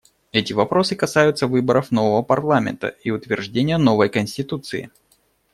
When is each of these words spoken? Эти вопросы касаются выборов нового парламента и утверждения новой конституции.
Эти 0.31 0.51
вопросы 0.51 0.95
касаются 0.95 1.45
выборов 1.45 1.91
нового 1.91 2.23
парламента 2.23 2.87
и 3.03 3.11
утверждения 3.11 3.77
новой 3.77 4.09
конституции. 4.09 4.89